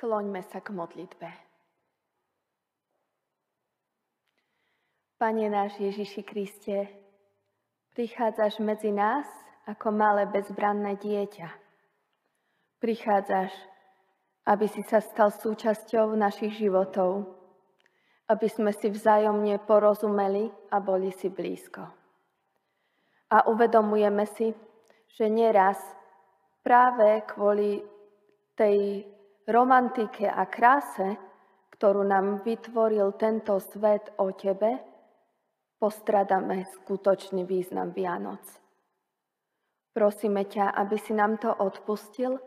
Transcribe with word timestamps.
Skloňme 0.00 0.40
sa 0.48 0.64
k 0.64 0.72
modlitbe. 0.72 1.28
Pane 5.20 5.44
náš 5.52 5.76
Ježiši 5.76 6.24
Kriste, 6.24 6.88
prichádzaš 7.92 8.64
medzi 8.64 8.96
nás 8.96 9.28
ako 9.68 9.92
malé 9.92 10.24
bezbranné 10.24 10.96
dieťa. 10.96 11.52
Prichádzaš, 12.80 13.52
aby 14.48 14.72
si 14.72 14.80
sa 14.88 15.04
stal 15.04 15.36
súčasťou 15.36 16.16
našich 16.16 16.56
životov, 16.56 17.36
aby 18.32 18.48
sme 18.48 18.72
si 18.72 18.88
vzájomne 18.88 19.60
porozumeli 19.68 20.48
a 20.72 20.80
boli 20.80 21.12
si 21.12 21.28
blízko. 21.28 21.84
A 23.36 23.52
uvedomujeme 23.52 24.24
si, 24.32 24.48
že 25.12 25.28
nieraz 25.28 25.76
práve 26.64 27.20
kvôli 27.28 27.84
tej 28.56 29.04
romantike 29.50 30.30
a 30.30 30.46
kráse, 30.46 31.18
ktorú 31.74 32.06
nám 32.06 32.46
vytvoril 32.46 33.18
tento 33.18 33.58
svet 33.58 34.14
o 34.16 34.30
tebe, 34.32 34.78
postradáme 35.80 36.68
skutočný 36.76 37.42
význam 37.48 37.90
Vianoc. 37.90 38.42
Prosíme 39.90 40.46
ťa, 40.46 40.70
aby 40.76 40.96
si 41.00 41.16
nám 41.16 41.42
to 41.42 41.50
odpustil 41.50 42.38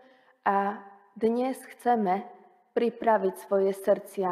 a 0.48 0.80
dnes 1.18 1.60
chceme 1.76 2.24
pripraviť 2.72 3.36
svoje 3.36 3.76
srdcia 3.76 4.32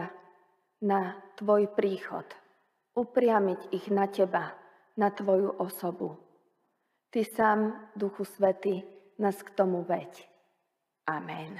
na 0.87 1.19
tvoj 1.35 1.69
príchod, 1.75 2.25
upriamiť 2.95 3.73
ich 3.75 3.91
na 3.91 4.07
teba, 4.07 4.55
na 4.97 5.11
tvoju 5.11 5.59
osobu. 5.59 6.17
Ty 7.11 7.21
sám, 7.27 7.59
Duchu 7.93 8.23
Svety, 8.23 8.81
nás 9.19 9.43
k 9.43 9.49
tomu 9.53 9.83
veď. 9.83 10.25
Amen. 11.11 11.59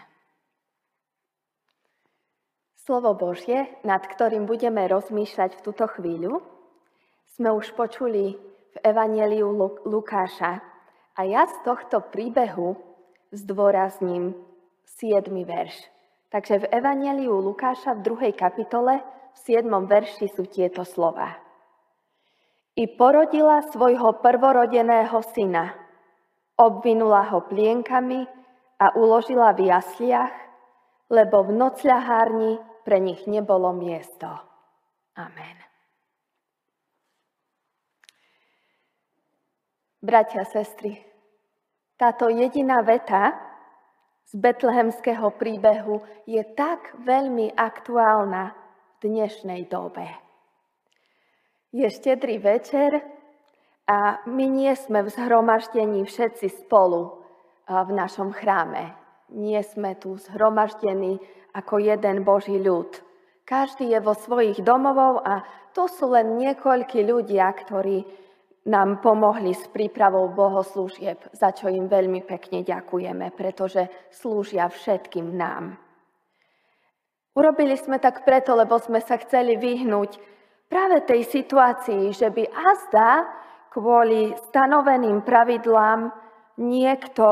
Slovo 2.81 3.13
Božie, 3.13 3.69
nad 3.85 4.01
ktorým 4.01 4.49
budeme 4.49 4.81
rozmýšľať 4.89 5.53
v 5.53 5.61
túto 5.69 5.85
chvíľu, 5.85 6.41
sme 7.37 7.53
už 7.53 7.77
počuli 7.77 8.33
v 8.73 8.75
Evangeliu 8.81 9.53
Lukáša 9.85 10.65
a 11.13 11.21
ja 11.21 11.45
z 11.45 11.61
tohto 11.61 12.01
príbehu 12.09 12.73
zdôrazním 13.29 14.33
7. 14.97 15.29
verš. 15.29 15.77
Takže 16.33 16.65
v 16.65 16.69
Evangeliu 16.73 17.37
Lukáša 17.37 18.01
v 18.01 18.17
2. 18.17 18.33
kapitole 18.33 18.97
v 18.97 19.37
7. 19.37 19.69
verši 19.85 20.33
sú 20.33 20.49
tieto 20.49 20.81
slova. 20.81 21.37
I 22.73 22.89
porodila 22.97 23.61
svojho 23.61 24.25
prvorodeného 24.25 25.21
syna, 25.37 25.77
obvinula 26.57 27.29
ho 27.29 27.45
plienkami 27.45 28.25
a 28.81 28.97
uložila 28.97 29.53
v 29.53 29.69
jasliach, 29.69 30.33
lebo 31.13 31.45
v 31.45 31.61
nocľahárni 31.61 32.70
pre 32.83 32.99
nich 32.99 33.25
nebolo 33.29 33.73
miesto. 33.73 34.27
Amen. 35.17 35.57
Bratia, 40.01 40.41
sestry, 40.49 40.97
táto 41.93 42.25
jediná 42.33 42.81
veta 42.81 43.37
z 44.25 44.33
betlehemského 44.33 45.29
príbehu 45.37 46.01
je 46.25 46.41
tak 46.57 46.97
veľmi 47.05 47.53
aktuálna 47.53 48.57
v 48.97 49.01
dnešnej 49.05 49.69
dobe. 49.69 50.09
Je 51.69 51.85
štedrý 51.85 52.41
večer 52.41 53.05
a 53.85 54.25
my 54.25 54.45
nie 54.49 54.73
sme 54.73 55.05
v 55.05 55.13
zhromaždení 55.13 56.01
všetci 56.07 56.65
spolu 56.65 57.21
v 57.69 57.89
našom 57.93 58.33
chráme. 58.33 58.97
Nie 59.29 59.61
sme 59.61 59.93
tu 59.95 60.17
zhromaždení 60.17 61.21
ako 61.53 61.83
jeden 61.83 62.23
Boží 62.23 62.57
ľud. 62.57 62.89
Každý 63.45 63.91
je 63.91 63.99
vo 63.99 64.15
svojich 64.15 64.63
domovov 64.63 65.23
a 65.27 65.43
to 65.75 65.87
sú 65.87 66.11
len 66.11 66.39
niekoľkí 66.39 67.03
ľudia, 67.03 67.51
ktorí 67.51 68.03
nám 68.69 69.01
pomohli 69.01 69.57
s 69.57 69.65
prípravou 69.73 70.29
bohoslúžieb, 70.31 71.33
za 71.33 71.49
čo 71.49 71.65
im 71.71 71.89
veľmi 71.89 72.21
pekne 72.21 72.61
ďakujeme, 72.61 73.33
pretože 73.33 73.89
slúžia 74.13 74.69
všetkým 74.69 75.33
nám. 75.33 75.81
Urobili 77.33 77.79
sme 77.79 77.97
tak 77.97 78.27
preto, 78.27 78.53
lebo 78.53 78.77
sme 78.77 79.01
sa 79.01 79.17
chceli 79.17 79.55
vyhnúť 79.57 80.19
práve 80.67 81.01
tej 81.07 81.25
situácii, 81.25 82.11
že 82.11 82.27
by 82.29 82.43
azda 82.47 83.09
kvôli 83.71 84.35
stanoveným 84.51 85.23
pravidlám 85.23 86.11
niekto 86.59 87.25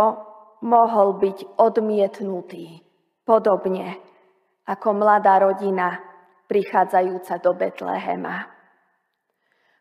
mohol 0.64 1.20
byť 1.20 1.60
odmietnutý. 1.60 2.82
Podobne 3.28 4.09
ako 4.70 4.94
mladá 4.94 5.42
rodina 5.42 5.98
prichádzajúca 6.46 7.42
do 7.42 7.52
Betlehema. 7.58 8.46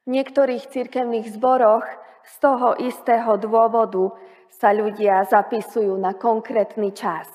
V 0.05 0.17
niektorých 0.17 0.73
cirkevných 0.73 1.29
zboroch 1.37 1.85
z 2.25 2.35
toho 2.41 2.73
istého 2.81 3.37
dôvodu 3.37 4.17
sa 4.49 4.73
ľudia 4.73 5.29
zapisujú 5.29 5.93
na 6.01 6.17
konkrétny 6.17 6.97
čas, 6.97 7.29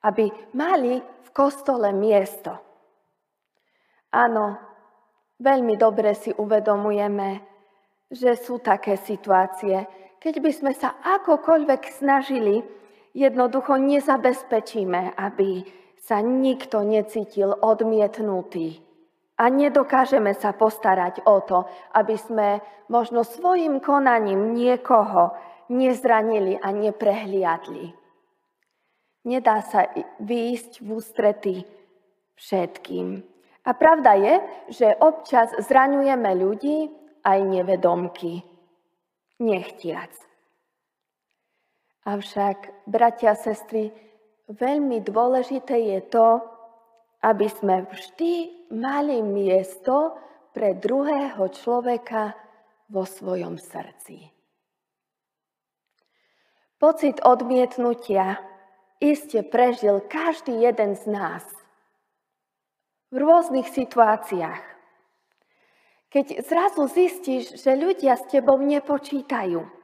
aby 0.00 0.32
mali 0.56 1.04
v 1.04 1.28
kostole 1.36 1.92
miesto. 1.92 2.56
Áno, 4.08 4.56
veľmi 5.36 5.76
dobre 5.76 6.16
si 6.16 6.32
uvedomujeme, 6.32 7.44
že 8.08 8.32
sú 8.40 8.64
také 8.64 8.96
situácie, 8.96 9.84
keď 10.16 10.34
by 10.40 10.50
sme 10.50 10.72
sa 10.72 10.96
akokoľvek 11.04 11.82
snažili, 11.92 12.64
jednoducho 13.12 13.76
nezabezpečíme, 13.76 15.12
aby 15.14 15.68
sa 16.02 16.22
nikto 16.22 16.82
necítil 16.82 17.54
odmietnutý. 17.54 18.80
A 19.38 19.46
nedokážeme 19.50 20.34
sa 20.34 20.50
postarať 20.50 21.22
o 21.22 21.38
to, 21.46 21.62
aby 21.94 22.18
sme 22.18 22.58
možno 22.90 23.22
svojim 23.22 23.78
konaním 23.78 24.54
niekoho 24.54 25.30
nezranili 25.70 26.58
a 26.58 26.74
neprehliadli. 26.74 27.94
Nedá 29.28 29.62
sa 29.62 29.86
výjsť 30.18 30.72
v 30.82 30.88
ústrety 30.90 31.56
všetkým. 32.34 33.22
A 33.68 33.70
pravda 33.76 34.16
je, 34.16 34.34
že 34.72 34.96
občas 35.04 35.52
zraňujeme 35.60 36.30
ľudí 36.34 36.88
aj 37.20 37.38
nevedomky. 37.44 38.40
Nechtiac. 39.38 40.10
Avšak, 42.08 42.88
bratia 42.88 43.36
a 43.36 43.38
sestry, 43.38 43.92
veľmi 44.48 45.04
dôležité 45.04 45.76
je 45.96 46.00
to, 46.08 46.42
aby 47.24 47.46
sme 47.52 47.84
vždy 47.88 48.66
mali 48.72 49.20
miesto 49.20 50.16
pre 50.56 50.74
druhého 50.74 51.44
človeka 51.52 52.34
vo 52.88 53.04
svojom 53.04 53.60
srdci. 53.60 54.32
Pocit 56.78 57.18
odmietnutia 57.26 58.38
iste 59.02 59.42
prežil 59.42 59.98
každý 60.06 60.62
jeden 60.62 60.94
z 60.94 61.04
nás 61.10 61.44
v 63.10 63.16
rôznych 63.18 63.66
situáciách. 63.66 64.62
Keď 66.08 66.26
zrazu 66.46 66.88
zistíš, 66.88 67.60
že 67.60 67.76
ľudia 67.76 68.16
s 68.16 68.24
tebou 68.30 68.56
nepočítajú, 68.62 69.77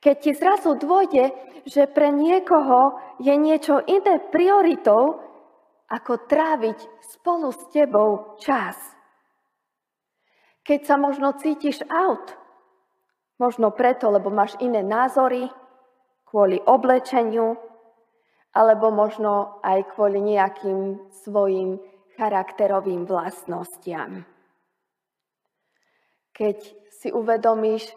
keď 0.00 0.16
ti 0.20 0.32
zrazu 0.36 0.76
dôjde, 0.76 1.32
že 1.66 1.90
pre 1.90 2.14
niekoho 2.14 3.00
je 3.18 3.34
niečo 3.34 3.82
iné 3.84 4.22
prioritou, 4.30 5.18
ako 5.86 6.26
tráviť 6.26 6.78
spolu 7.14 7.54
s 7.54 7.62
tebou 7.70 8.38
čas. 8.42 8.74
Keď 10.66 10.80
sa 10.82 10.98
možno 10.98 11.34
cítiš 11.38 11.86
out, 11.86 12.34
možno 13.38 13.70
preto, 13.70 14.10
lebo 14.10 14.34
máš 14.34 14.58
iné 14.58 14.82
názory, 14.82 15.46
kvôli 16.26 16.58
oblečeniu, 16.58 17.54
alebo 18.50 18.90
možno 18.90 19.62
aj 19.62 19.94
kvôli 19.94 20.18
nejakým 20.18 21.12
svojim 21.22 21.78
charakterovým 22.18 23.06
vlastnostiam. 23.06 24.26
Keď 26.34 26.58
si 26.90 27.08
uvedomíš, 27.12 27.92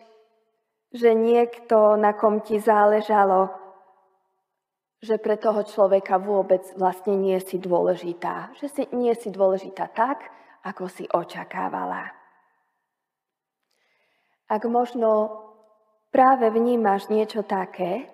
že 0.90 1.14
niekto, 1.14 1.94
na 2.02 2.18
kom 2.18 2.42
ti 2.42 2.58
záležalo, 2.58 3.54
že 5.00 5.22
pre 5.22 5.38
toho 5.40 5.64
človeka 5.64 6.20
vôbec 6.20 6.66
vlastne 6.76 7.16
nie 7.16 7.38
si 7.40 7.62
dôležitá. 7.62 8.52
Že 8.60 8.68
si, 8.68 8.84
nie 8.92 9.14
si 9.16 9.30
dôležitá 9.32 9.88
tak, 9.94 10.28
ako 10.66 10.92
si 10.92 11.08
očakávala. 11.08 12.12
Ak 14.50 14.66
možno 14.66 15.40
práve 16.10 16.50
vnímaš 16.50 17.08
niečo 17.08 17.46
také, 17.46 18.10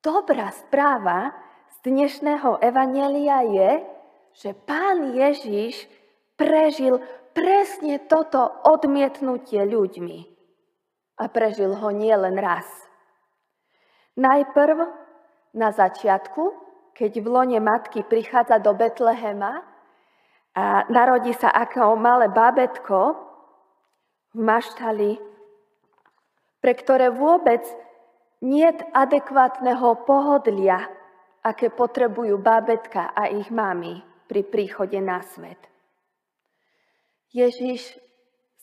dobrá 0.00 0.54
správa 0.54 1.34
z 1.76 1.92
dnešného 1.92 2.62
evanelia 2.62 3.42
je, 3.42 3.70
že 4.38 4.50
pán 4.54 5.12
Ježiš 5.12 5.90
prežil 6.38 7.02
presne 7.34 8.00
toto 8.06 8.48
odmietnutie 8.64 9.66
ľuďmi 9.66 10.35
a 11.16 11.24
prežil 11.32 11.72
ho 11.72 11.88
nie 11.92 12.12
len 12.12 12.36
raz. 12.36 12.68
Najprv 14.16 14.76
na 15.56 15.72
začiatku, 15.72 16.52
keď 16.96 17.12
v 17.20 17.26
lone 17.28 17.60
matky 17.60 18.04
prichádza 18.04 18.60
do 18.60 18.72
Betlehema 18.72 19.60
a 20.56 20.88
narodí 20.88 21.36
sa 21.36 21.52
ako 21.52 21.96
malé 22.00 22.32
bábetko 22.32 23.16
v 24.32 24.40
maštali, 24.40 25.12
pre 26.60 26.72
ktoré 26.72 27.12
vôbec 27.12 27.64
nie 28.40 28.68
adekvátneho 28.92 30.04
pohodlia, 30.08 30.88
aké 31.44 31.72
potrebujú 31.72 32.40
bábetka 32.40 33.12
a 33.12 33.28
ich 33.28 33.48
mamy 33.52 34.00
pri 34.26 34.42
príchode 34.44 34.98
na 35.00 35.22
svet. 35.22 35.60
Ježiš 37.30 37.96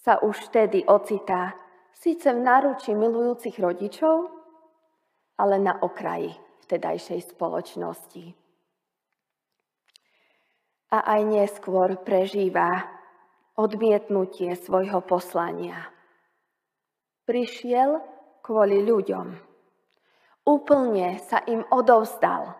sa 0.03 0.19
už 0.19 0.51
vtedy 0.51 0.83
ocitá 0.89 1.62
síce 1.97 2.33
v 2.33 2.39
náručí 2.41 2.93
milujúcich 2.97 3.57
rodičov, 3.57 4.29
ale 5.37 5.57
na 5.57 5.77
okraji 5.81 6.33
vtedajšej 6.65 7.35
spoločnosti. 7.35 8.25
A 10.93 10.97
aj 11.17 11.21
neskôr 11.25 11.97
prežíva 12.05 12.85
odmietnutie 13.57 14.53
svojho 14.53 15.01
poslania. 15.05 15.89
Prišiel 17.25 18.01
kvôli 18.45 18.83
ľuďom. 18.83 19.27
Úplne 20.43 21.23
sa 21.23 21.39
im 21.47 21.63
odovzdal. 21.71 22.59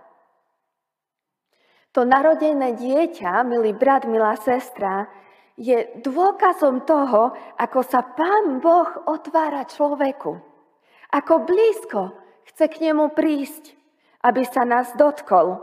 To 1.93 2.01
narodené 2.07 2.73
dieťa, 2.73 3.45
milý 3.45 3.75
brat, 3.77 4.09
milá 4.09 4.33
sestra, 4.39 5.05
je 5.57 6.01
dôkazom 6.01 6.81
toho, 6.85 7.33
ako 7.61 7.79
sa 7.85 8.01
Pán 8.01 8.57
Boh 8.57 8.89
otvára 9.05 9.69
človeku. 9.69 10.33
Ako 11.13 11.45
blízko 11.45 12.13
chce 12.49 12.65
k 12.73 12.89
nemu 12.89 13.13
prísť, 13.13 13.77
aby 14.25 14.41
sa 14.49 14.65
nás 14.65 14.97
dotkol, 14.97 15.61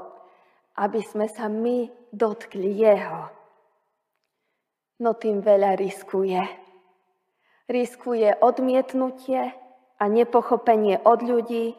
aby 0.78 1.02
sme 1.02 1.26
sa 1.26 1.50
my 1.50 1.90
dotkli 2.14 2.70
Jeho. 2.70 3.34
No 5.00 5.16
tým 5.18 5.42
veľa 5.42 5.74
riskuje. 5.74 6.38
Riskuje 7.66 8.30
odmietnutie 8.42 9.42
a 9.98 10.04
nepochopenie 10.06 11.02
od 11.02 11.20
ľudí, 11.22 11.74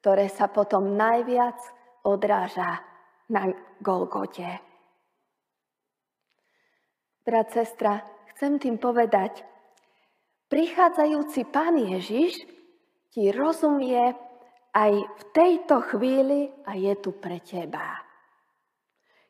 ktoré 0.00 0.28
sa 0.28 0.48
potom 0.48 0.96
najviac 0.96 1.60
odráža 2.04 2.80
na 3.28 3.52
Golgote. 3.80 4.69
Brat, 7.30 7.54
sestra, 7.54 8.02
chcem 8.34 8.58
tým 8.58 8.74
povedať, 8.74 9.46
prichádzajúci 10.50 11.46
Pán 11.46 11.78
Ježiš 11.78 12.34
ti 13.06 13.30
rozumie 13.30 14.02
aj 14.74 14.92
v 14.98 15.22
tejto 15.30 15.78
chvíli 15.94 16.50
a 16.66 16.74
je 16.74 16.90
tu 16.98 17.14
pre 17.14 17.38
teba. 17.38 18.02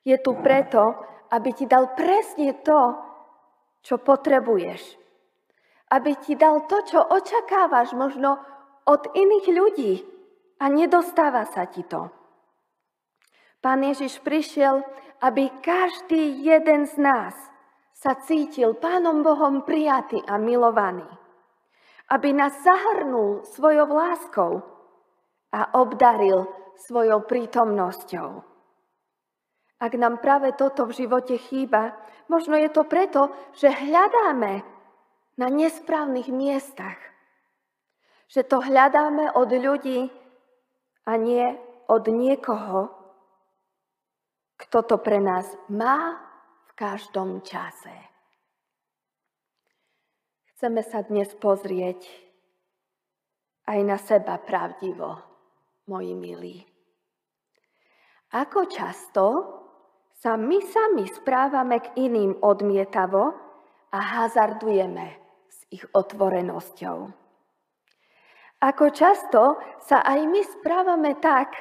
Je 0.01 0.17
tu 0.17 0.33
preto, 0.41 0.97
aby 1.29 1.53
ti 1.53 1.69
dal 1.69 1.93
presne 1.93 2.65
to, 2.65 2.81
čo 3.85 4.01
potrebuješ. 4.01 4.97
Aby 5.93 6.17
ti 6.25 6.41
dal 6.41 6.65
to, 6.73 6.81
čo 6.89 7.05
očakávaš 7.05 7.93
možno 7.93 8.41
od 8.89 9.13
iných 9.13 9.47
ľudí 9.53 9.93
a 10.57 10.73
nedostáva 10.73 11.45
sa 11.53 11.69
ti 11.69 11.85
to. 11.85 12.09
Pán 13.61 13.85
Ježiš 13.85 14.25
prišiel, 14.25 14.89
aby 15.21 15.53
každý 15.61 16.41
jeden 16.49 16.89
z 16.89 16.97
nás 16.97 17.51
sa 18.01 18.17
cítil 18.17 18.81
Pánom 18.81 19.21
Bohom 19.21 19.61
prijatý 19.61 20.25
a 20.25 20.41
milovaný. 20.41 21.05
Aby 22.09 22.33
nás 22.33 22.57
zahrnul 22.65 23.45
svojou 23.45 23.93
láskou 23.93 24.65
a 25.53 25.77
obdaril 25.77 26.49
svojou 26.89 27.29
prítomnosťou. 27.29 28.41
Ak 29.81 29.93
nám 30.01 30.25
práve 30.25 30.57
toto 30.57 30.89
v 30.89 30.97
živote 30.97 31.37
chýba, 31.37 31.93
možno 32.33 32.57
je 32.57 32.73
to 32.73 32.89
preto, 32.89 33.29
že 33.53 33.69
hľadáme 33.69 34.65
na 35.37 35.47
nesprávnych 35.53 36.33
miestach. 36.33 36.97
Že 38.33 38.49
to 38.49 38.57
hľadáme 38.65 39.29
od 39.37 39.51
ľudí 39.53 40.09
a 41.05 41.13
nie 41.21 41.53
od 41.85 42.05
niekoho, 42.09 42.97
kto 44.57 44.79
to 44.89 44.97
pre 45.01 45.21
nás 45.21 45.49
má 45.69 46.30
každom 46.81 47.45
čase. 47.45 47.93
Chceme 50.49 50.81
sa 50.81 51.05
dnes 51.05 51.29
pozrieť 51.37 52.09
aj 53.69 53.81
na 53.85 54.01
seba 54.01 54.41
pravdivo, 54.41 55.21
moji 55.93 56.17
milí. 56.17 56.57
Ako 58.33 58.65
často 58.73 59.25
sa 60.17 60.41
my 60.41 60.57
sami 60.65 61.05
správame 61.05 61.85
k 61.85 62.01
iným 62.01 62.41
odmietavo 62.41 63.29
a 63.93 63.99
hazardujeme 64.01 65.07
s 65.53 65.69
ich 65.69 65.85
otvorenosťou. 65.85 66.99
Ako 68.61 68.87
často 68.89 69.61
sa 69.85 70.01
aj 70.01 70.21
my 70.25 70.41
správame 70.49 71.13
tak, 71.21 71.61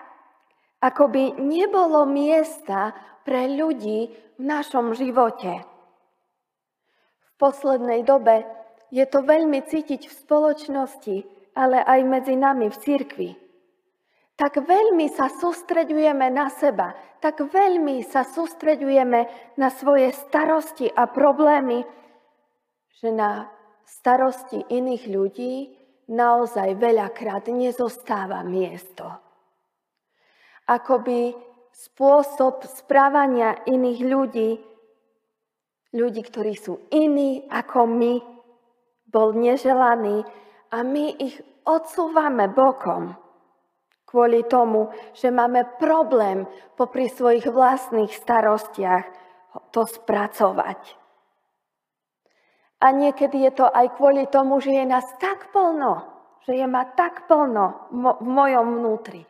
ako 0.79 1.11
by 1.11 1.23
nebolo 1.43 2.07
miesta 2.07 2.95
pre 3.29 3.45
ľudí 3.45 4.09
v 4.09 4.41
našom 4.41 4.97
živote. 4.97 5.61
V 7.21 7.29
poslednej 7.37 8.01
dobe 8.01 8.41
je 8.89 9.05
to 9.05 9.21
veľmi 9.21 9.61
cítiť 9.61 10.09
v 10.09 10.17
spoločnosti, 10.25 11.17
ale 11.53 11.85
aj 11.85 11.99
medzi 12.09 12.33
nami 12.33 12.73
v 12.73 12.77
cirkvi. 12.81 13.29
Tak 14.33 14.65
veľmi 14.65 15.13
sa 15.13 15.29
sústreďujeme 15.29 16.25
na 16.33 16.49
seba, 16.49 16.97
tak 17.21 17.45
veľmi 17.45 18.01
sa 18.01 18.25
sústreďujeme 18.25 19.53
na 19.61 19.69
svoje 19.69 20.09
starosti 20.09 20.89
a 20.89 21.05
problémy, 21.05 21.85
že 22.97 23.13
na 23.13 23.45
starosti 23.85 24.65
iných 24.73 25.05
ľudí 25.05 25.53
naozaj 26.09 26.81
veľakrát 26.81 27.45
nezostáva 27.53 28.41
miesto 28.41 29.29
akoby 30.69 31.33
spôsob 31.73 32.65
správania 32.67 33.63
iných 33.65 33.99
ľudí, 34.03 34.51
ľudí, 35.93 36.21
ktorí 36.21 36.53
sú 36.57 36.85
iní 36.93 37.45
ako 37.49 37.79
my, 37.89 38.13
bol 39.09 39.33
neželaný 39.33 40.21
a 40.69 40.85
my 40.85 41.17
ich 41.17 41.41
odsúvame 41.65 42.49
bokom 42.49 43.17
kvôli 44.09 44.41
tomu, 44.49 44.89
že 45.13 45.29
máme 45.29 45.77
problém 45.77 46.49
popri 46.73 47.05
svojich 47.05 47.45
vlastných 47.45 48.09
starostiach 48.09 49.05
to 49.69 49.85
spracovať. 49.85 50.97
A 52.81 52.89
niekedy 52.89 53.45
je 53.45 53.51
to 53.53 53.69
aj 53.69 53.93
kvôli 53.93 54.25
tomu, 54.25 54.57
že 54.57 54.73
je 54.73 54.85
nás 54.87 55.05
tak 55.21 55.53
plno, 55.53 56.01
že 56.47 56.57
je 56.57 56.65
ma 56.65 56.89
tak 56.89 57.29
plno 57.29 57.91
v 57.93 58.25
mojom 58.25 58.81
vnútri, 58.81 59.21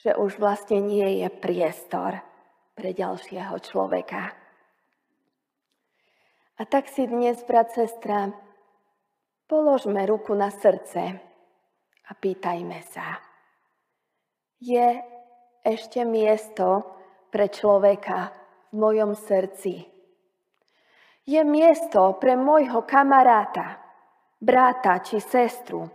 že 0.00 0.16
už 0.16 0.40
vlastne 0.40 0.80
nie 0.80 1.20
je 1.20 1.28
priestor 1.28 2.24
pre 2.72 2.96
ďalšieho 2.96 3.52
človeka. 3.60 4.32
A 6.56 6.62
tak 6.64 6.88
si 6.88 7.04
dnes, 7.04 7.40
brat, 7.44 7.72
sestra, 7.72 8.32
položme 9.44 10.04
ruku 10.08 10.32
na 10.32 10.48
srdce 10.48 11.20
a 12.08 12.10
pýtajme 12.16 12.80
sa. 12.88 13.20
Je 14.60 15.00
ešte 15.64 16.04
miesto 16.04 16.84
pre 17.28 17.48
človeka 17.52 18.32
v 18.72 18.74
mojom 18.76 19.12
srdci? 19.16 19.84
Je 21.28 21.40
miesto 21.44 22.16
pre 22.16 22.36
môjho 22.36 22.84
kamaráta, 22.88 23.80
bráta 24.40 25.00
či 25.04 25.20
sestru, 25.20 25.88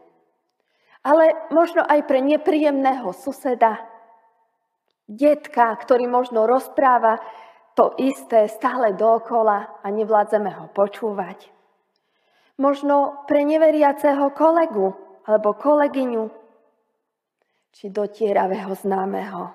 ale 1.06 1.50
možno 1.50 1.82
aj 1.86 2.06
pre 2.10 2.22
nepríjemného 2.22 3.10
suseda, 3.14 3.95
detka, 5.06 5.74
ktorý 5.78 6.10
možno 6.10 6.50
rozpráva 6.50 7.22
to 7.76 7.94
isté 8.00 8.48
stále 8.48 8.96
dokola 8.96 9.84
a 9.84 9.88
nevládzeme 9.92 10.50
ho 10.50 10.66
počúvať. 10.72 11.52
Možno 12.56 13.28
pre 13.28 13.44
neveriaceho 13.44 14.32
kolegu 14.32 14.96
alebo 15.28 15.54
kolegyňu, 15.60 16.24
či 17.76 17.92
dotieravého 17.92 18.72
známeho. 18.72 19.52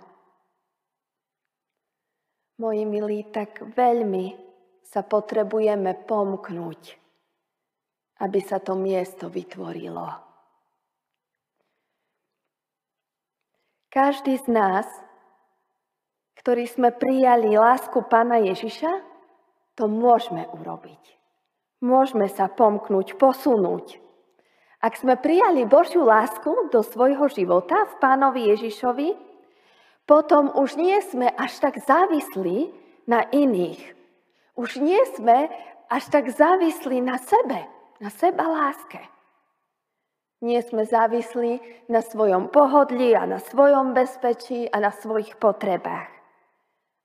Moji 2.60 2.84
milí, 2.84 3.24
tak 3.32 3.64
veľmi 3.72 4.36
sa 4.84 5.00
potrebujeme 5.00 5.96
pomknúť, 6.04 6.82
aby 8.20 8.40
sa 8.44 8.60
to 8.60 8.76
miesto 8.76 9.32
vytvorilo. 9.32 10.12
Každý 13.88 14.36
z 14.36 14.46
nás 14.52 14.86
ktorí 16.40 16.64
sme 16.64 16.88
prijali 16.88 17.52
lásku 17.52 18.00
Pána 18.08 18.40
Ježiša, 18.40 18.88
to 19.76 19.84
môžeme 19.92 20.48
urobiť. 20.56 21.00
Môžeme 21.84 22.32
sa 22.32 22.48
pomknúť, 22.48 23.20
posunúť. 23.20 24.00
Ak 24.80 24.96
sme 24.96 25.20
prijali 25.20 25.68
Božiu 25.68 26.08
lásku 26.08 26.72
do 26.72 26.80
svojho 26.80 27.28
života 27.28 27.84
v 27.84 27.94
Pánovi 28.00 28.48
Ježišovi, 28.56 29.12
potom 30.08 30.48
už 30.56 30.80
nie 30.80 30.96
sme 31.04 31.28
až 31.28 31.60
tak 31.60 31.76
závislí 31.84 32.72
na 33.04 33.28
iných. 33.28 33.92
Už 34.56 34.80
nie 34.80 35.00
sme 35.12 35.52
až 35.92 36.04
tak 36.08 36.32
závislí 36.32 37.04
na 37.04 37.20
sebe, 37.20 37.68
na 38.00 38.08
seba 38.08 38.48
láske. 38.48 39.00
Nie 40.40 40.64
sme 40.64 40.88
závislí 40.88 41.60
na 41.92 42.00
svojom 42.00 42.48
pohodlí 42.48 43.12
a 43.12 43.28
na 43.28 43.36
svojom 43.36 43.92
bezpečí 43.92 44.64
a 44.72 44.80
na 44.80 44.88
svojich 44.88 45.36
potrebách. 45.36 46.19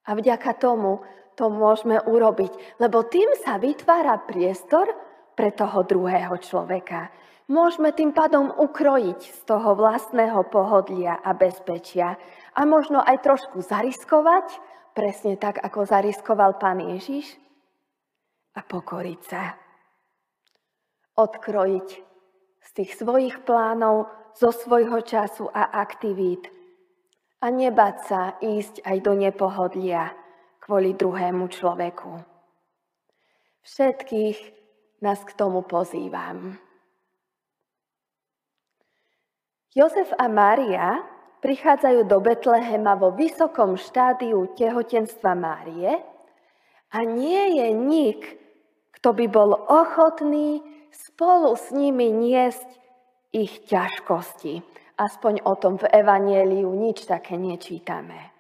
A 0.06 0.14
vďaka 0.14 0.54
tomu 0.58 1.02
to 1.36 1.52
môžeme 1.52 2.00
urobiť, 2.00 2.80
lebo 2.80 3.04
tým 3.04 3.28
sa 3.44 3.60
vytvára 3.60 4.22
priestor 4.24 4.88
pre 5.36 5.52
toho 5.52 5.84
druhého 5.84 6.38
človeka. 6.40 7.12
Môžeme 7.46 7.94
tým 7.94 8.10
pádom 8.10 8.50
ukrojiť 8.50 9.20
z 9.22 9.40
toho 9.46 9.78
vlastného 9.78 10.48
pohodlia 10.50 11.22
a 11.22 11.36
bezpečia 11.38 12.18
a 12.58 12.62
možno 12.66 13.04
aj 13.04 13.22
trošku 13.22 13.62
zariskovať, 13.62 14.50
presne 14.98 15.38
tak, 15.38 15.62
ako 15.62 15.86
zariskoval 15.86 16.58
pán 16.58 16.82
Ježiš, 16.82 17.38
a 18.56 18.64
pokoriť 18.64 19.20
sa. 19.28 19.52
Odkrojiť 21.16 21.88
z 22.64 22.70
tých 22.72 22.92
svojich 22.96 23.44
plánov, 23.44 24.08
zo 24.36 24.52
svojho 24.52 25.00
času 25.04 25.48
a 25.48 25.80
aktivít 25.80 26.48
a 27.46 27.54
nebať 27.54 27.96
sa 28.10 28.22
ísť 28.42 28.82
aj 28.82 28.98
do 29.06 29.14
nepohodlia 29.14 30.18
kvôli 30.58 30.98
druhému 30.98 31.46
človeku. 31.46 32.26
Všetkých 33.62 34.38
nás 35.06 35.22
k 35.22 35.32
tomu 35.38 35.62
pozývam. 35.62 36.58
Jozef 39.78 40.10
a 40.18 40.26
Mária 40.26 41.06
prichádzajú 41.46 42.10
do 42.10 42.18
Betlehema 42.18 42.98
vo 42.98 43.14
vysokom 43.14 43.78
štádiu 43.78 44.50
tehotenstva 44.58 45.38
Márie 45.38 46.02
a 46.90 46.98
nie 47.06 47.62
je 47.62 47.68
nik, 47.78 48.22
kto 48.98 49.14
by 49.14 49.26
bol 49.30 49.54
ochotný 49.70 50.66
spolu 50.90 51.54
s 51.54 51.70
nimi 51.70 52.10
niesť 52.10 52.66
ich 53.30 53.68
ťažkosti. 53.70 54.75
Aspoň 54.96 55.44
o 55.44 55.54
tom 55.60 55.76
v 55.76 55.92
Evanieliu 55.92 56.72
nič 56.72 57.04
také 57.04 57.36
nečítame. 57.36 58.32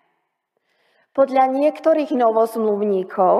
Podľa 1.12 1.51
niektorých 1.51 2.12
novozmluvníkov 2.15 3.35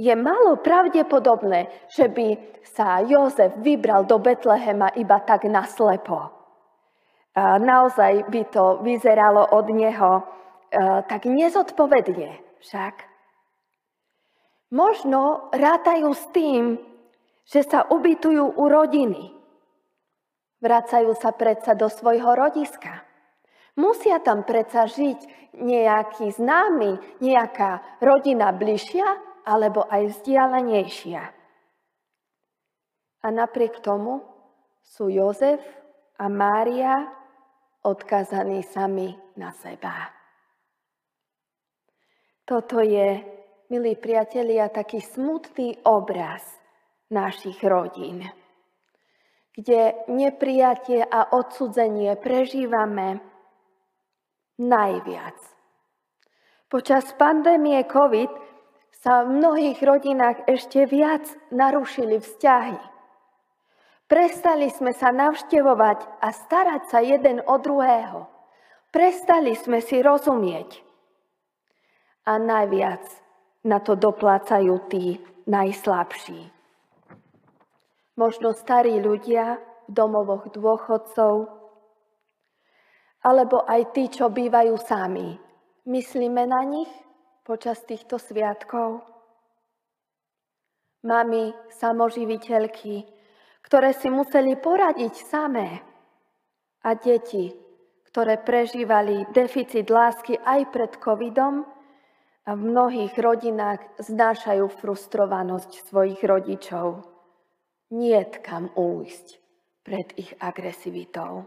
je 0.00 0.14
malo 0.16 0.60
pravdepodobné, 0.60 1.68
že 1.92 2.08
by 2.08 2.60
sa 2.64 3.04
Jozef 3.04 3.56
vybral 3.60 4.08
do 4.08 4.16
Betlehema 4.20 4.92
iba 4.96 5.20
tak 5.22 5.44
naslepo 5.48 6.44
naozaj 7.42 8.30
by 8.30 8.42
to 8.46 8.78
vyzeralo 8.82 9.46
od 9.50 9.66
neho 9.74 10.12
e, 10.18 10.22
tak 11.10 11.26
nezodpovedne 11.26 12.62
však. 12.62 12.94
Možno 14.74 15.50
rátajú 15.54 16.10
s 16.14 16.24
tým, 16.34 16.78
že 17.46 17.62
sa 17.62 17.86
ubytujú 17.86 18.58
u 18.58 18.64
rodiny. 18.66 19.34
Vracajú 20.62 21.14
sa 21.18 21.34
predsa 21.34 21.74
do 21.74 21.90
svojho 21.90 22.34
rodiska. 22.34 23.02
Musia 23.74 24.22
tam 24.22 24.46
predsa 24.46 24.86
žiť 24.86 25.50
nejaký 25.58 26.30
známy, 26.34 27.18
nejaká 27.18 27.98
rodina 27.98 28.54
bližšia 28.54 29.06
alebo 29.44 29.82
aj 29.86 30.14
vzdialenejšia. 30.14 31.22
A 33.24 33.26
napriek 33.32 33.80
tomu 33.80 34.22
sú 34.84 35.08
Jozef 35.08 35.60
a 36.20 36.28
Mária 36.28 37.08
odkazaní 37.84 38.62
sami 38.62 39.16
na 39.36 39.52
seba. 39.52 40.12
Toto 42.44 42.80
je, 42.84 43.24
milí 43.72 43.96
priatelia, 43.96 44.68
taký 44.68 45.00
smutný 45.00 45.80
obraz 45.88 46.44
našich 47.08 47.56
rodín, 47.64 48.28
kde 49.54 49.94
neprijatie 50.10 51.06
a 51.06 51.30
odsudzenie 51.30 52.18
prežívame 52.18 53.22
najviac. 54.58 55.38
Počas 56.66 57.06
pandémie 57.14 57.86
COVID 57.86 58.30
sa 58.90 59.22
v 59.22 59.38
mnohých 59.38 59.78
rodinách 59.78 60.42
ešte 60.50 60.84
viac 60.90 61.22
narušili 61.54 62.18
vzťahy 62.18 62.94
Prestali 64.04 64.70
sme 64.70 64.94
sa 64.94 65.10
navštevovať 65.10 66.22
a 66.22 66.28
starať 66.30 66.82
sa 66.86 67.02
jeden 67.02 67.42
o 67.42 67.58
druhého. 67.58 68.30
Prestali 68.94 69.58
sme 69.58 69.82
si 69.82 69.98
rozumieť. 69.98 70.84
A 72.30 72.38
najviac 72.38 73.02
na 73.66 73.82
to 73.82 73.98
doplácajú 73.98 74.86
tí 74.86 75.18
najslabší. 75.50 76.53
Možno 78.14 78.54
starí 78.54 79.02
ľudia 79.02 79.58
v 79.86 79.90
domovoch 79.90 80.46
dôchodcov, 80.54 81.50
alebo 83.24 83.64
aj 83.64 83.96
tí, 83.96 84.12
čo 84.12 84.28
bývajú 84.28 84.76
sami. 84.78 85.34
Myslíme 85.88 86.44
na 86.44 86.60
nich 86.62 86.88
počas 87.42 87.80
týchto 87.82 88.20
sviatkov? 88.20 89.00
Mami, 91.04 91.52
samoživiteľky, 91.72 93.04
ktoré 93.64 93.96
si 93.96 94.08
museli 94.12 94.56
poradiť 94.56 95.14
samé. 95.24 95.80
A 96.84 96.96
deti, 96.96 97.52
ktoré 98.12 98.40
prežívali 98.40 99.24
deficit 99.32 99.88
lásky 99.88 100.36
aj 100.36 100.60
pred 100.68 100.92
covidom 101.00 101.64
a 102.44 102.50
v 102.52 102.60
mnohých 102.60 103.16
rodinách 103.16 103.80
znášajú 104.04 104.68
frustrovanosť 104.68 105.88
svojich 105.88 106.20
rodičov. 106.20 107.13
Nie 107.92 108.24
kam 108.40 108.72
újsť 108.72 109.26
pred 109.84 110.16
ich 110.16 110.32
agresivitou. 110.40 111.44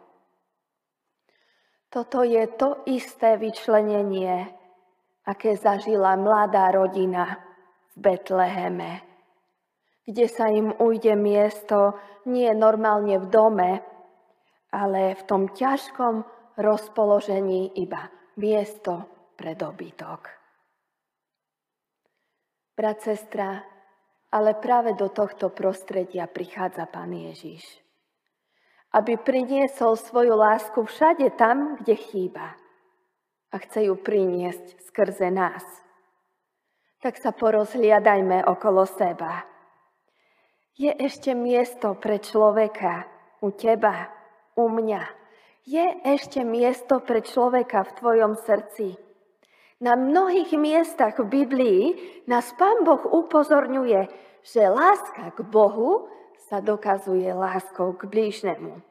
Toto 1.89 2.21
je 2.21 2.45
to 2.59 2.85
isté 2.85 3.39
vyčlenenie, 3.41 4.45
aké 5.25 5.57
zažila 5.57 6.13
mladá 6.19 6.69
rodina 6.69 7.41
v 7.95 7.95
Betleheme 7.97 9.07
kde 10.07 10.25
sa 10.31 10.47
im 10.47 10.71
ujde 10.71 11.19
miesto 11.19 11.99
nie 12.31 12.47
normálne 12.55 13.19
v 13.19 13.27
dome, 13.27 13.71
ale 14.71 15.19
v 15.19 15.23
tom 15.27 15.51
ťažkom 15.51 16.23
rozpoložení 16.55 17.75
iba 17.75 18.07
miesto 18.39 19.03
pre 19.35 19.59
dobytok. 19.59 20.31
Brat, 22.71 23.03
sestra, 23.03 23.59
ale 24.31 24.55
práve 24.57 24.93
do 24.93 25.07
tohto 25.09 25.49
prostredia 25.49 26.27
prichádza 26.27 26.85
Pán 26.87 27.11
Ježiš. 27.15 27.63
Aby 28.91 29.19
priniesol 29.19 29.95
svoju 29.99 30.35
lásku 30.35 30.79
všade 30.83 31.35
tam, 31.35 31.75
kde 31.79 31.95
chýba. 31.95 32.55
A 33.51 33.55
chce 33.63 33.87
ju 33.87 33.95
priniesť 33.95 34.83
skrze 34.87 35.31
nás. 35.31 35.63
Tak 36.99 37.19
sa 37.19 37.31
porozhliadajme 37.31 38.43
okolo 38.47 38.83
seba 38.83 39.47
je 40.77 40.93
ešte 40.93 41.33
miesto 41.33 41.97
pre 41.97 42.21
človeka 42.21 43.09
u 43.41 43.49
teba, 43.49 44.13
u 44.53 44.69
mňa. 44.69 45.03
Je 45.65 45.83
ešte 46.05 46.45
miesto 46.45 47.01
pre 47.01 47.25
človeka 47.25 47.81
v 47.83 47.95
tvojom 47.97 48.33
srdci. 48.37 48.95
Na 49.77 49.93
mnohých 49.93 50.57
miestach 50.57 51.21
v 51.21 51.45
Biblii 51.45 51.81
nás 52.25 52.49
Pán 52.57 52.81
Boh 52.81 53.01
upozorňuje, 53.05 54.09
že 54.41 54.69
láska 54.69 55.33
k 55.37 55.45
Bohu 55.45 56.09
sa 56.49 56.61
dokazuje 56.63 57.29
láskou 57.29 57.93
k 57.93 58.09
blížnemu. 58.09 58.81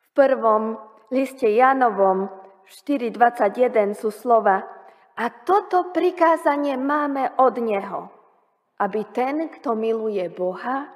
V 0.00 0.08
prvom 0.16 0.74
liste 1.14 1.46
Janovom 1.46 2.26
4.21 2.66 3.94
sú 3.94 4.10
slova 4.10 4.66
a 5.14 5.24
toto 5.46 5.94
prikázanie 5.94 6.74
máme 6.74 7.30
od 7.38 7.54
Neho– 7.62 8.02
aby 8.80 9.04
ten, 9.12 9.52
kto 9.52 9.76
miluje 9.76 10.24
Boha, 10.32 10.88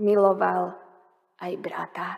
miloval 0.00 0.72
aj 1.36 1.52
brata. 1.60 2.16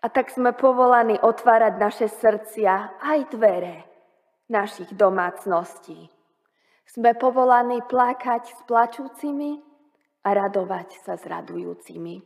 A 0.00 0.06
tak 0.08 0.32
sme 0.32 0.56
povolaní 0.56 1.20
otvárať 1.20 1.74
naše 1.76 2.06
srdcia 2.08 3.00
aj 3.00 3.18
dvere 3.32 3.95
našich 4.46 4.90
domácností. 4.94 6.10
Sme 6.86 7.18
povolaní 7.18 7.82
plakať 7.82 8.42
s 8.46 8.60
plačúcimi 8.64 9.58
a 10.22 10.28
radovať 10.34 11.02
sa 11.02 11.18
s 11.18 11.26
radujúcimi. 11.26 12.22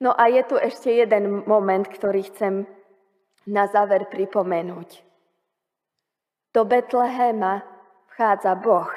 No 0.00 0.12
a 0.12 0.28
je 0.28 0.42
tu 0.44 0.56
ešte 0.56 0.90
jeden 0.92 1.44
moment, 1.46 1.84
ktorý 1.84 2.24
chcem 2.28 2.64
na 3.48 3.68
záver 3.68 4.08
pripomenúť. 4.08 5.04
Do 6.56 6.64
Betlehema 6.64 7.64
vchádza 8.12 8.56
Boh 8.56 8.92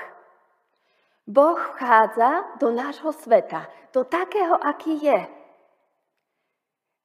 Boh 1.28 1.60
vchádza 1.76 2.56
do 2.56 2.72
nášho 2.72 3.12
sveta, 3.12 3.68
do 3.92 4.08
takého, 4.08 4.56
aký 4.56 4.96
je. 4.96 5.20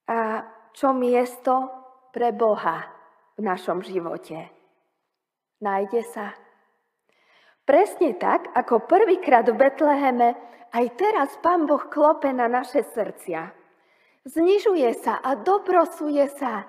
A 0.07 0.47
čo 0.71 0.95
miesto 0.95 1.67
pre 2.15 2.31
Boha 2.31 2.87
v 3.37 3.41
našom 3.45 3.81
živote? 3.85 4.49
Nájde 5.63 6.03
sa? 6.11 6.35
Presne 7.63 8.19
tak, 8.19 8.51
ako 8.53 8.91
prvýkrát 8.91 9.47
v 9.47 9.55
Betleheme, 9.55 10.35
aj 10.75 10.87
teraz 10.99 11.31
Pán 11.39 11.69
Boh 11.69 11.87
klope 11.87 12.33
na 12.35 12.51
naše 12.51 12.83
srdcia. 12.83 13.55
Znižuje 14.27 14.91
sa 14.99 15.23
a 15.23 15.39
doprosuje 15.39 16.27
sa 16.33 16.67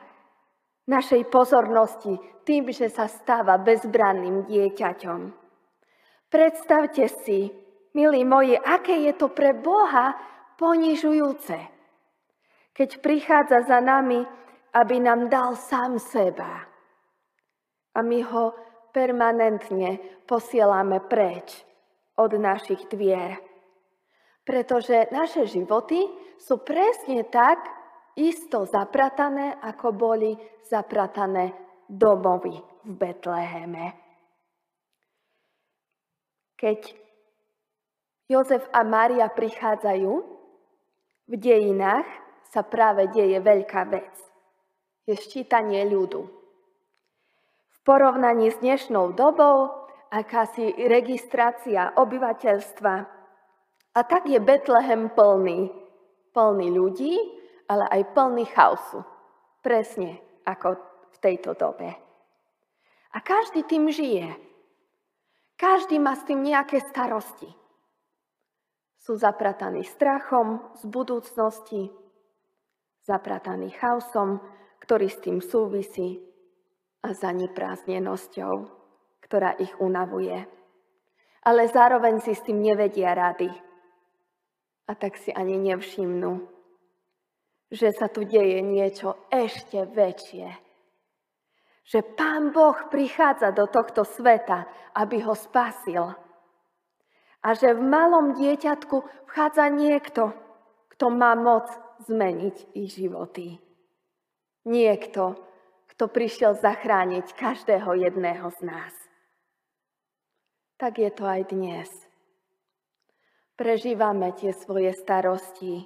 našej 0.86 1.32
pozornosti 1.32 2.20
tým, 2.44 2.70
že 2.70 2.92
sa 2.92 3.08
stáva 3.08 3.58
bezbranným 3.58 4.46
dieťaťom. 4.46 5.22
Predstavte 6.28 7.08
si, 7.24 7.50
milí 7.96 8.22
moji, 8.28 8.58
aké 8.58 9.06
je 9.08 9.14
to 9.16 9.32
pre 9.32 9.54
Boha 9.56 10.18
ponižujúce, 10.58 11.58
keď 12.74 12.90
prichádza 13.00 13.70
za 13.70 13.80
nami, 13.80 14.26
aby 14.74 15.00
nám 15.00 15.30
dal 15.30 15.54
sám 15.54 16.02
seba. 16.02 16.66
A 17.94 18.00
my 18.02 18.20
ho 18.26 18.58
permanentne 18.90 20.02
posielame 20.26 21.02
preč 21.06 21.62
od 22.18 22.34
našich 22.38 22.90
dvier. 22.90 23.38
Pretože 24.44 25.14
naše 25.14 25.46
životy 25.46 26.02
sú 26.42 26.62
presne 26.66 27.24
tak 27.30 27.64
isto 28.18 28.66
zapratané, 28.66 29.58
ako 29.62 29.94
boli 29.94 30.36
zapratané 30.66 31.54
domovy 31.90 32.54
v 32.86 32.92
Betleheme. 32.94 33.86
Keď 36.58 36.80
Jozef 38.30 38.66
a 38.72 38.82
Mária 38.88 39.28
prichádzajú, 39.30 40.12
v 41.28 41.34
dejinách 41.40 42.08
sa 42.52 42.62
práve 42.62 43.10
deje 43.12 43.40
veľká 43.40 43.90
vec. 43.90 44.33
Je 45.04 45.16
ščítanie 45.20 45.84
ľudu 45.88 46.44
porovnaní 47.84 48.52
s 48.52 48.58
dnešnou 48.64 49.12
dobou 49.12 49.88
akási 50.08 50.72
registrácia 50.88 51.92
obyvateľstva. 52.00 52.94
A 53.94 54.00
tak 54.08 54.26
je 54.26 54.40
Betlehem 54.40 55.12
plný. 55.12 55.70
Plný 56.34 56.68
ľudí, 56.74 57.14
ale 57.70 57.86
aj 57.94 58.02
plný 58.18 58.50
chaosu. 58.50 59.06
Presne 59.62 60.18
ako 60.50 60.82
v 61.14 61.18
tejto 61.22 61.54
dobe. 61.54 61.94
A 63.14 63.18
každý 63.22 63.62
tým 63.70 63.94
žije. 63.94 64.34
Každý 65.54 66.02
má 66.02 66.18
s 66.18 66.26
tým 66.26 66.42
nejaké 66.42 66.82
starosti. 66.82 67.46
Sú 68.98 69.14
zaprataní 69.20 69.86
strachom 69.86 70.64
z 70.80 70.90
budúcnosti, 70.90 71.92
zaprataní 73.06 73.70
chaosom, 73.78 74.42
ktorý 74.84 75.08
s 75.08 75.24
tým 75.24 75.40
súvisí 75.40 76.20
a 77.08 77.16
zaneprázdnenosťou, 77.16 78.54
ktorá 79.24 79.56
ich 79.56 79.72
unavuje. 79.80 80.44
Ale 81.48 81.72
zároveň 81.72 82.20
si 82.20 82.36
s 82.36 82.44
tým 82.44 82.60
nevedia 82.60 83.16
rady. 83.16 83.48
A 84.84 84.92
tak 85.00 85.16
si 85.16 85.32
ani 85.32 85.56
nevšimnú, 85.72 86.44
že 87.72 87.96
sa 87.96 88.12
tu 88.12 88.28
deje 88.28 88.60
niečo 88.60 89.16
ešte 89.32 89.88
väčšie. 89.88 90.52
Že 91.88 92.00
Pán 92.20 92.52
Boh 92.52 92.76
prichádza 92.92 93.56
do 93.56 93.68
tohto 93.72 94.04
sveta, 94.04 94.68
aby 95.00 95.24
ho 95.24 95.36
spasil. 95.36 96.12
A 97.44 97.50
že 97.56 97.72
v 97.72 97.84
malom 97.84 98.36
dieťatku 98.36 99.28
vchádza 99.32 99.68
niekto, 99.72 100.32
kto 100.96 101.06
má 101.12 101.36
moc 101.36 101.72
zmeniť 102.08 102.76
ich 102.76 102.96
životy. 102.96 103.63
Niekto, 104.64 105.36
kto 105.92 106.08
prišiel 106.08 106.56
zachrániť 106.56 107.36
každého 107.36 108.00
jedného 108.00 108.48
z 108.48 108.60
nás. 108.64 108.96
Tak 110.80 111.04
je 111.04 111.12
to 111.12 111.28
aj 111.28 111.52
dnes. 111.52 111.92
Prežívame 113.60 114.32
tie 114.40 114.56
svoje 114.56 114.96
starosti. 114.96 115.84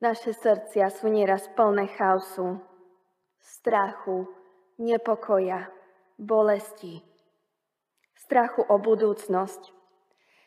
Naše 0.00 0.32
srdcia 0.32 0.88
sú 0.96 1.12
nieraz 1.12 1.44
plné 1.52 1.92
chaosu, 1.92 2.56
strachu, 3.38 4.32
nepokoja, 4.80 5.68
bolesti, 6.16 7.04
strachu 8.16 8.64
o 8.64 8.76
budúcnosť. 8.80 9.76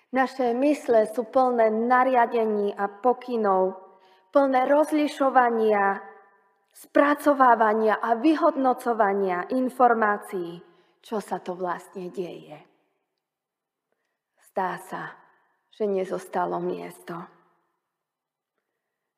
Naše 0.10 0.58
mysle 0.58 1.06
sú 1.14 1.30
plné 1.30 1.70
nariadení 1.70 2.74
a 2.74 2.90
pokynov, 2.90 3.78
plné 4.34 4.66
rozlišovania 4.66 6.17
spracovávania 6.78 7.98
a 7.98 8.14
vyhodnocovania 8.14 9.50
informácií, 9.50 10.62
čo 11.02 11.18
sa 11.18 11.42
to 11.42 11.58
vlastne 11.58 12.14
deje. 12.14 12.62
Zdá 14.46 14.78
sa, 14.78 15.18
že 15.74 15.90
nezostalo 15.90 16.62
miesto. 16.62 17.18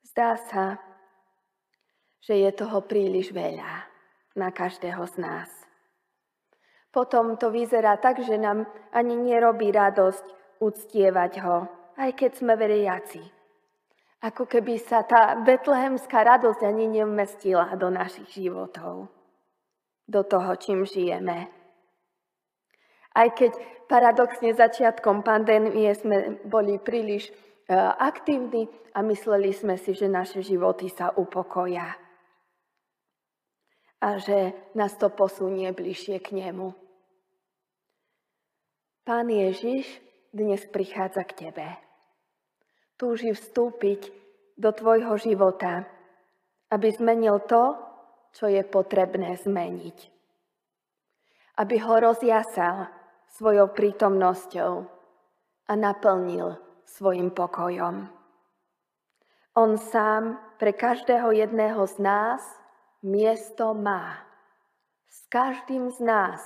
Zdá 0.07 0.39
sa, 0.39 0.79
že 2.23 2.39
je 2.39 2.51
toho 2.55 2.79
príliš 2.87 3.35
veľa 3.35 3.87
na 4.39 4.49
každého 4.55 5.03
z 5.07 5.15
nás. 5.19 5.49
Potom 6.89 7.35
to 7.35 7.51
vyzerá 7.51 7.99
tak, 7.99 8.23
že 8.23 8.39
nám 8.39 8.65
ani 8.95 9.19
nerobí 9.19 9.69
radosť 9.69 10.25
uctievať 10.63 11.33
ho, 11.43 11.57
aj 11.99 12.11
keď 12.15 12.31
sme 12.39 12.53
veriaci. 12.55 13.38
Ako 14.19 14.51
keby 14.51 14.75
sa 14.83 15.07
tá 15.07 15.31
betlehemská 15.39 16.27
radosť 16.27 16.67
ani 16.67 16.91
nevmestila 16.91 17.71
do 17.79 17.87
našich 17.87 18.27
životov, 18.35 19.07
do 20.03 20.21
toho, 20.27 20.51
čím 20.59 20.83
žijeme. 20.83 21.47
Aj 23.15 23.27
keď 23.31 23.55
paradoxne 23.87 24.51
začiatkom 24.51 25.23
pandémie 25.23 25.87
sme 25.95 26.35
boli 26.43 26.83
príliš 26.83 27.31
e, 27.31 27.33
aktívni 27.79 28.67
a 28.91 28.99
mysleli 29.07 29.55
sme 29.55 29.79
si, 29.79 29.95
že 29.95 30.11
naše 30.11 30.43
životy 30.43 30.91
sa 30.91 31.15
upokoja 31.15 31.95
a 34.03 34.09
že 34.19 34.51
nás 34.75 34.99
to 34.99 35.07
posunie 35.11 35.71
bližšie 35.71 36.19
k 36.19 36.35
nemu. 36.43 36.75
Pán 39.07 39.31
Ježiš 39.31 39.87
dnes 40.35 40.67
prichádza 40.67 41.23
k 41.23 41.47
tebe 41.47 41.88
túži 42.99 43.31
vstúpiť 43.31 44.11
do 44.59 44.75
tvojho 44.75 45.15
života, 45.15 45.87
aby 46.67 46.91
zmenil 46.91 47.39
to, 47.47 47.79
čo 48.35 48.51
je 48.51 48.59
potrebné 48.67 49.39
zmeniť. 49.39 49.97
Aby 51.55 51.75
ho 51.79 51.95
rozjasal 52.11 52.91
svojou 53.39 53.71
prítomnosťou 53.71 54.73
a 55.71 55.73
naplnil 55.79 56.59
svojim 56.83 57.31
pokojom. 57.31 58.11
On 59.55 59.71
sám 59.79 60.37
pre 60.59 60.75
každého 60.75 61.31
jedného 61.31 61.87
z 61.87 61.95
nás 62.03 62.43
miesto 62.99 63.71
má. 63.71 64.27
S 65.07 65.25
každým 65.31 65.89
z 65.89 65.99
nás 66.03 66.41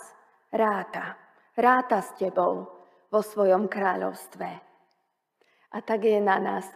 ráta. 0.54 1.18
Ráta 1.58 2.02
s 2.02 2.14
tebou 2.18 2.70
vo 3.10 3.22
svojom 3.22 3.70
kráľovstve. 3.70 4.73
A 5.74 5.82
tak 5.82 6.06
je 6.06 6.22
na 6.22 6.38
nás, 6.38 6.70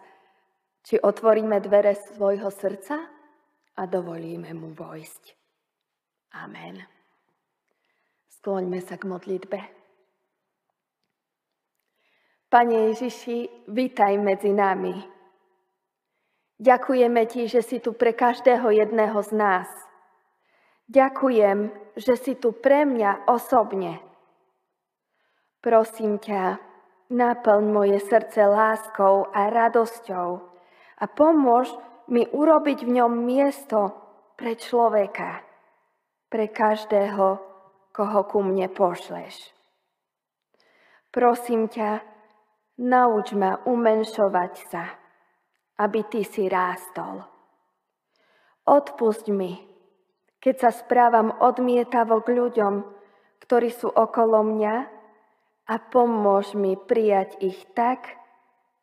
či 0.82 0.98
otvoríme 0.98 1.62
dvere 1.62 1.94
svojho 1.94 2.50
srdca 2.50 2.98
a 3.78 3.82
dovolíme 3.86 4.50
mu 4.58 4.74
vojsť. 4.74 5.24
Amen. 6.42 6.82
Skloňme 8.42 8.82
sa 8.82 8.98
k 8.98 9.06
modlitbe. 9.06 9.60
Pane 12.48 12.76
Ježiši, 12.90 13.70
vítaj 13.70 14.18
medzi 14.18 14.50
nami. 14.56 14.96
Ďakujeme 16.58 17.22
Ti, 17.30 17.46
že 17.46 17.62
si 17.62 17.78
tu 17.78 17.94
pre 17.94 18.18
každého 18.18 18.74
jedného 18.74 19.20
z 19.22 19.32
nás. 19.38 19.70
Ďakujem, 20.90 21.70
že 22.00 22.16
si 22.18 22.34
tu 22.40 22.56
pre 22.56 22.88
mňa 22.88 23.30
osobne. 23.30 24.00
Prosím 25.62 26.18
ťa, 26.18 26.67
Naplň 27.08 27.64
moje 27.72 28.04
srdce 28.04 28.44
láskou 28.44 29.32
a 29.32 29.48
radosťou 29.48 30.44
a 31.00 31.06
pomôž 31.08 31.72
mi 32.12 32.28
urobiť 32.28 32.84
v 32.84 33.00
ňom 33.00 33.24
miesto 33.24 33.96
pre 34.36 34.60
človeka, 34.60 35.40
pre 36.28 36.52
každého, 36.52 37.40
koho 37.96 38.20
ku 38.28 38.44
mne 38.44 38.68
pošleš. 38.68 39.56
Prosím 41.08 41.72
ťa, 41.72 42.04
nauč 42.84 43.32
ma 43.40 43.64
umenšovať 43.64 44.54
sa, 44.68 44.84
aby 45.80 46.04
ty 46.12 46.28
si 46.28 46.52
rástol. 46.52 47.24
Odpusť 48.68 49.32
mi, 49.32 49.56
keď 50.44 50.56
sa 50.60 50.72
správam 50.76 51.32
odmietavo 51.40 52.20
k 52.20 52.36
ľuďom, 52.36 52.74
ktorí 53.48 53.72
sú 53.72 53.88
okolo 53.88 54.44
mňa 54.44 54.97
a 55.68 55.76
pomôž 55.78 56.56
mi 56.56 56.80
prijať 56.80 57.36
ich 57.44 57.60
tak, 57.76 58.16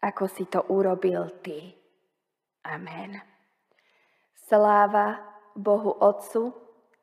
ako 0.04 0.28
si 0.28 0.44
to 0.44 0.60
urobil 0.68 1.32
Ty. 1.40 1.72
Amen. 2.68 3.20
Sláva 4.36 5.24
Bohu 5.56 5.96
Otcu 5.96 6.52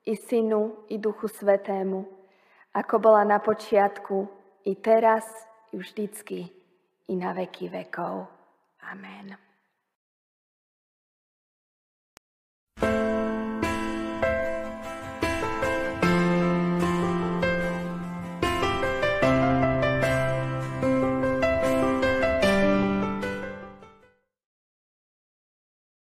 i 0.05 0.13
Synu, 0.13 0.85
i 0.93 1.01
Duchu 1.01 1.25
Svetému, 1.25 2.05
ako 2.77 2.95
bola 3.01 3.25
na 3.25 3.41
počiatku, 3.41 4.29
i 4.65 4.77
teraz, 4.77 5.25
i 5.73 5.81
vždycky, 5.81 6.45
i 7.09 7.13
na 7.17 7.33
veky 7.33 7.69
vekov. 7.73 8.29
Amen. 8.85 9.50